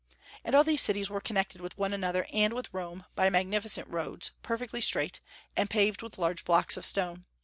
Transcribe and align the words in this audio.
And 0.43 0.55
all 0.55 0.63
these 0.63 0.81
cities 0.81 1.11
were 1.11 1.21
connected 1.21 1.61
with 1.61 1.77
one 1.77 1.93
another 1.93 2.25
and 2.33 2.53
with 2.53 2.73
Rome 2.73 3.05
by 3.13 3.29
magnificent 3.29 3.87
roads, 3.87 4.31
perfectly 4.41 4.81
straight, 4.81 5.19
and 5.55 5.69
paved 5.69 6.01
with 6.01 6.17
large 6.17 6.43
blocks 6.43 6.75
of 6.75 6.87
stone. 6.87 7.25